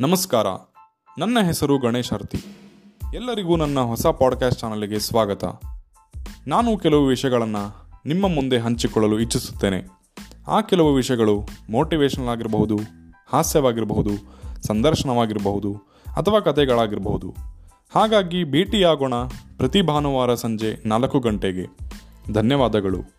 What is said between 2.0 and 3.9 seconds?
ಆರ್ತಿ. ಎಲ್ಲರಿಗೂ ನನ್ನ